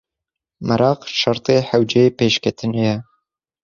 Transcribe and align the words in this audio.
Meraq 0.65 1.01
şertê 1.19 1.57
hewce 1.69 1.97
yê 2.05 2.09
pêşketinê 2.17 2.81
ye. 2.89 2.95